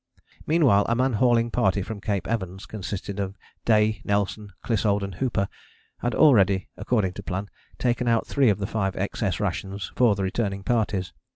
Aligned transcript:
Meanwhile 0.47 0.87
a 0.89 0.95
man 0.95 1.13
hauling 1.13 1.51
party 1.51 1.83
from 1.83 2.01
Cape 2.01 2.25
Evans, 2.27 2.65
consisting 2.65 3.19
of 3.19 3.37
Day, 3.65 4.01
Nelson, 4.03 4.51
Clissold 4.65 5.03
and 5.03 5.13
Hooper, 5.13 5.47
had 5.99 6.15
already, 6.15 6.69
according 6.75 7.13
to 7.13 7.21
plan, 7.21 7.51
taken 7.77 8.07
out 8.07 8.25
three 8.25 8.49
of 8.49 8.57
the 8.57 8.65
five 8.65 8.95
XS 8.95 9.39
rations 9.39 9.91
for 9.95 10.15
the 10.15 10.23
returning 10.23 10.63
parties. 10.63 11.13